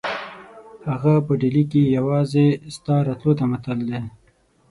[0.89, 3.99] هغه په ډهلي کې یوازې ستا راتلو ته معطل دی.